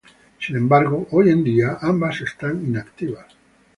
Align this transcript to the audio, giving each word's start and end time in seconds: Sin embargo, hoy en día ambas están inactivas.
Sin 0.39 0.55
embargo, 0.55 1.07
hoy 1.11 1.29
en 1.29 1.43
día 1.43 1.77
ambas 1.79 2.21
están 2.21 2.59
inactivas. 2.65 3.27